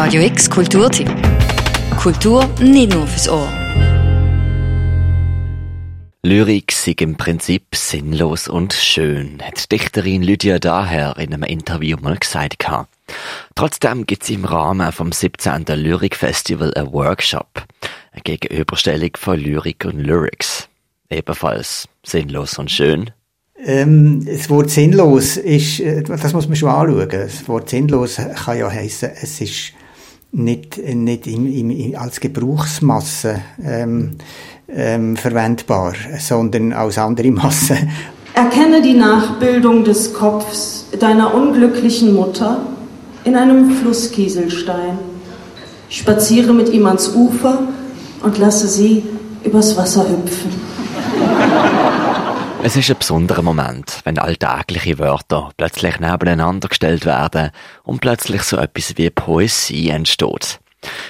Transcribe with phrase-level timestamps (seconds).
[0.00, 1.10] Radio X Kulturtipp.
[2.00, 3.48] Kultur nicht nur fürs Ohr.
[6.22, 12.16] Lyrik sei im Prinzip sinnlos und schön, hat Dichterin Lydia Daher in einem Interview mal
[12.16, 12.64] gesagt.
[13.56, 15.64] Trotzdem gibt es im Rahmen vom 17.
[15.66, 17.64] Lyrikfestival ein Workshop,
[18.12, 20.68] eine Gegenüberstellung von Lyrik und Lyrics.
[21.10, 23.10] Ebenfalls sinnlos und schön.
[23.64, 27.08] Ähm, das Wort sinnlos ist, äh, das muss man schon anschauen.
[27.10, 29.72] Das Wort sinnlos kann ja heißen, es ist
[30.32, 34.16] nicht, nicht im, im, als Gebrauchsmasse ähm,
[34.68, 37.76] ähm, verwendbar, sondern als andere Masse.
[38.34, 42.60] Erkenne die Nachbildung des Kopfs deiner unglücklichen Mutter
[43.24, 44.98] in einem Flusskieselstein.
[45.88, 47.62] Spaziere mit ihm ans Ufer
[48.22, 49.04] und lasse sie
[49.44, 50.67] übers Wasser hüpfen.
[52.60, 57.50] Es ist ein besonderer Moment, wenn alltägliche Wörter plötzlich nebeneinander gestellt werden
[57.84, 60.58] und plötzlich so etwas wie Poesie entsteht.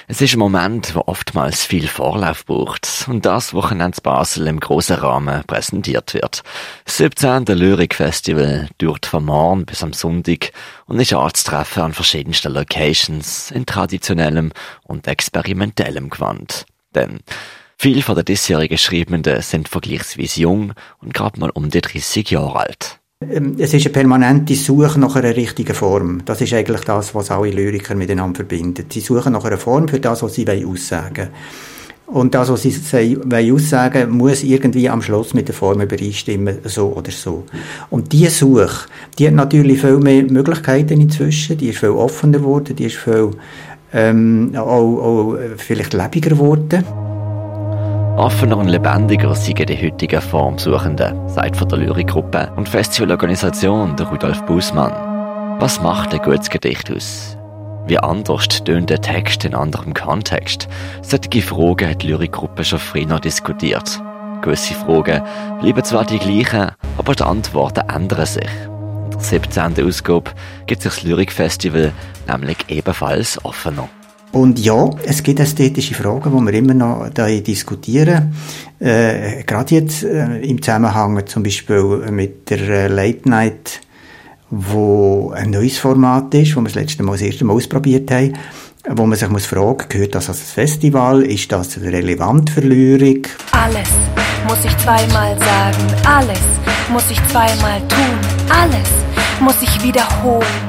[0.07, 4.97] Es ist ein Moment, wo oftmals viel Vorlauf braucht und das Wochenende Basel im grossen
[4.97, 6.43] Rahmen präsentiert wird.
[6.85, 7.45] Das 17.
[7.45, 10.51] Lyrikfestival dauert von morgen bis am Sonntag
[10.85, 14.53] und ist anzutreffen an verschiedensten Locations in traditionellem
[14.83, 16.65] und experimentellem Gewand.
[16.95, 17.19] Denn
[17.81, 22.59] Viele von den diesjährigen Schreibenden sind vergleichsweise jung und gerade mal um die 30 Jahre
[22.59, 22.99] alt.
[23.25, 26.25] Ähm, es ist eine permanente Suche nach einer richtigen Form.
[26.25, 28.91] Das ist eigentlich das, was alle Lyriker miteinander verbindet.
[28.91, 31.29] Sie suchen nach einer Form für das, was sie aussagen
[32.05, 32.17] wollen.
[32.17, 36.91] Und das, was sie wollen aussagen muss irgendwie am Schluss mit der Form übereinstimmen, so
[36.91, 37.45] oder so.
[37.89, 42.75] Und diese Suche, die hat natürlich viel mehr Möglichkeiten inzwischen, die ist viel offener geworden,
[42.75, 43.31] die ist viel
[43.93, 46.83] ähm, auch, auch vielleicht lebiger geworden.
[48.19, 54.45] Offener und lebendiger seien die heutigen Formsuchenden, sagt von der Lyrikgruppe und Festivalorganisation der Rudolf
[54.45, 54.91] Bußmann.
[55.57, 57.37] Was macht ein gutes Gedicht aus?
[57.87, 60.67] Wie anders tönt der Text in anderem Kontext?
[61.01, 64.01] Solche Fragen hat die Lyrikgruppe schon früher diskutiert.
[64.41, 65.23] Gewisse Fragen
[65.61, 68.51] bleiben zwar die gleichen, aber die Antworten ändern sich.
[69.05, 69.87] In der 17.
[69.87, 70.31] Ausgabe
[70.65, 71.93] gibt sich das Lyrikfestival
[72.27, 73.87] nämlich ebenfalls offener.
[74.31, 78.35] Und ja, es gibt ästhetische Fragen, die wir immer noch da diskutieren.
[78.79, 83.81] Äh, gerade jetzt äh, im Zusammenhang zum Beispiel mit der äh, Late Night,
[84.51, 88.33] wo ein neues Format ist, wo wir das letzte Mal das erste Mal ausprobiert haben,
[88.87, 91.23] wo man sich muss fragen, gehört das als Festival?
[91.23, 93.29] Ist das relevant für Lyrik?
[93.51, 93.89] Alles
[94.47, 96.39] muss ich zweimal sagen, alles
[96.91, 98.19] muss ich zweimal tun,
[98.49, 98.89] alles
[99.41, 100.68] muss ich wiederholen.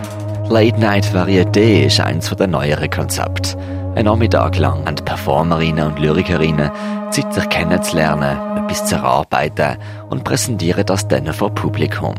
[0.51, 3.57] Late Night Varieté ist eins der neueren Konzepte.
[3.95, 6.73] Ein Nachmittag lang haben Performerinnen und Lyrikerinnen
[7.13, 9.79] Zeit, sich kennenzulernen, etwas zu erarbeiten
[10.09, 12.17] und präsentieren das dann vor Publikum.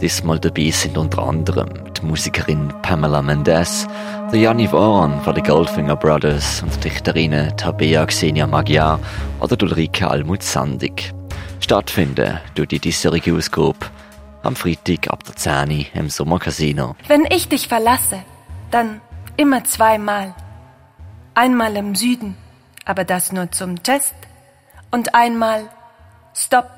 [0.00, 3.86] Diesmal dabei sind unter anderem die Musikerin Pamela Mendes,
[4.32, 8.98] der Janni Oran von den Goldfinger Brothers und die Dichterinnen Tabea Xenia Magyar
[9.38, 11.14] oder Ulrike Almut Sandig.
[11.60, 13.76] Stattfinden tut die diesjährige Ausgabe
[14.48, 16.96] am Freitag ab der 10 im Sommercasino.
[17.06, 18.22] Wenn ich dich verlasse,
[18.70, 19.02] dann
[19.36, 20.34] immer zweimal.
[21.34, 22.34] Einmal im Süden,
[22.86, 24.14] aber das nur zum Test.
[24.90, 25.68] Und einmal
[26.34, 26.70] Stopp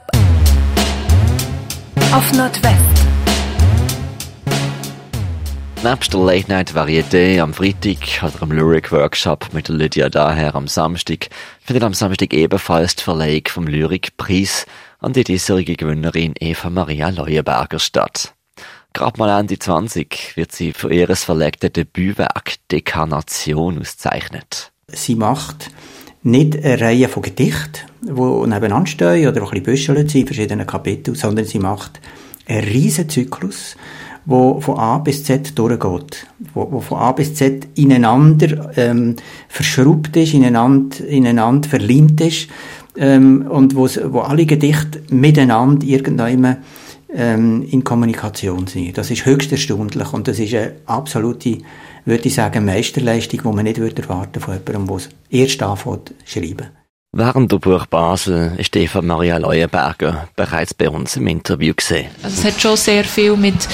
[2.13, 2.91] auf Nordwest.
[5.85, 10.67] Nebst der Late Night Varieté am Freitag oder am Lyric Workshop mit Lydia Daher am
[10.67, 11.29] Samstag
[11.65, 14.67] findet am Samstag ebenfalls die Verleihung vom Lyrikpreis
[15.01, 18.35] an die diesjährige Gewinnerin Eva Maria Leuenberger statt.
[18.93, 24.73] Gerade mal Ende 20 wird sie für ihres verlegten Debütwerk Dekarnation ausgezeichnet.
[24.89, 25.71] Sie macht
[26.23, 31.17] nicht eine Reihe von Gedichten, die nebeneinander stehen oder ein bisschen sind in verschiedenen Kapiteln,
[31.17, 32.01] sondern sie macht
[32.47, 33.77] einen riesen Zyklus,
[34.27, 39.17] wo von A bis Z durchgeht, wo, von A bis Z ineinander ähm,
[39.49, 42.49] verschraubt ist, ineinander, ineinander verliebt ist
[42.97, 43.87] ähm, und wo,
[44.21, 46.59] alle Gedichte miteinander irgendwann
[47.15, 48.97] ähm, in Kommunikation sind.
[48.97, 51.59] Das ist höchst erstaunlich und das ist eine absolute,
[52.05, 56.09] würde ich sagen, Meisterleistung, die man nicht würde erwarten von jemandem, der es erst anfängt
[56.09, 56.80] zu schreiben.
[57.13, 62.09] Während der Buch Basel ist Eva Maria Leuenberger bereits bei uns im Interview gesehen.
[62.23, 63.67] Also es hat schon sehr viel mit,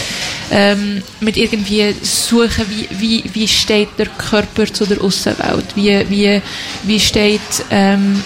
[0.50, 6.40] ähm, mit irgendwie suchen, wie, wie, wie steht der Körper zu der Außenwelt, wie, wie,
[6.84, 8.24] wie steht ähm,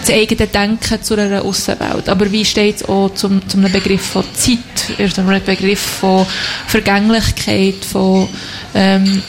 [0.00, 4.24] das eigene Denken zu einer Außenwelt, aber wie steht es auch zum, zum Begriff von
[4.34, 6.26] Zeit, einem Begriff von
[6.66, 8.28] Vergänglichkeit, von
[8.74, 9.22] ähm,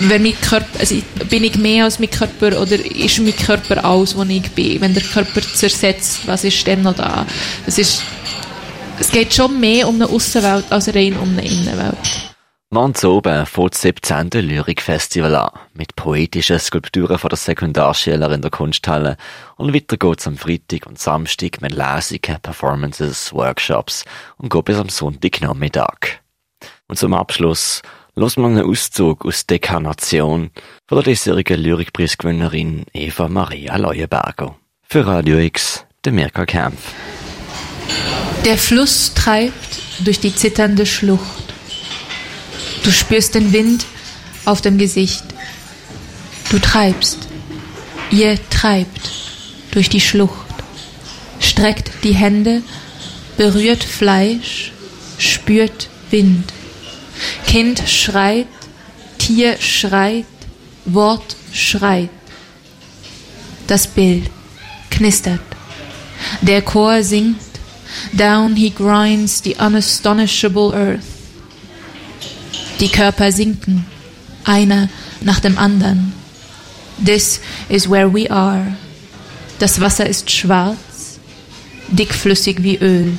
[0.00, 0.96] wenn mein Körper, also
[1.28, 4.80] bin ich mehr als mein Körper oder ist mein Körper alles, was ich bin?
[4.80, 7.26] Wenn der Körper zersetzt, was ist denn noch da?
[7.66, 8.02] Es ist,
[8.98, 12.32] es geht schon mehr um eine Außenwelt als rein um eine Innenwelt.
[12.74, 14.30] Ganz oben fängt das 17.
[14.30, 19.18] Lyrikfestival an, mit poetischen Skulpturen von der Sekundarschüler in der Kunsthalle
[19.56, 24.06] und weiter geht's am Freitag und Samstag mit Lesungen, Performances, Workshops
[24.38, 26.22] und geht bis am Sonntagnachmittag.
[26.88, 27.82] Und zum Abschluss
[28.14, 30.50] los man einen Auszug aus Dekarnation
[30.86, 34.56] von der diesjährigen Lyrikpreisgewinnerin Eva Maria Leuenberger.
[34.82, 36.92] Für Radio X, der Mirka Kempf.
[38.44, 41.54] Der Fluss treibt durch die zitternde Schlucht.
[42.84, 43.86] Du spürst den Wind
[44.44, 45.24] auf dem Gesicht.
[46.50, 47.18] Du treibst.
[48.10, 49.10] Ihr treibt
[49.70, 50.46] durch die Schlucht.
[51.40, 52.62] Streckt die Hände,
[53.36, 54.72] berührt Fleisch,
[55.18, 56.52] spürt Wind.
[57.46, 58.46] Kind schreit,
[59.18, 60.26] Tier schreit,
[60.84, 62.10] Wort schreit.
[63.66, 64.30] Das Bild
[64.90, 65.40] knistert.
[66.40, 67.40] Der Chor singt,
[68.12, 71.04] Down he grinds the unastonishable earth.
[72.80, 73.86] Die Körper sinken,
[74.44, 74.88] einer
[75.20, 76.12] nach dem anderen.
[77.04, 78.76] This is where we are.
[79.58, 81.20] Das Wasser ist schwarz,
[81.88, 83.18] dickflüssig wie Öl.